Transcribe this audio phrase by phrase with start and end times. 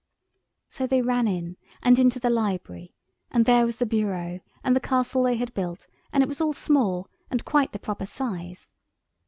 [0.67, 2.95] So they ran in, and into the library,
[3.29, 6.53] and there was the bureau and the castle they had built, and it was all
[6.53, 8.73] small and quite the proper size.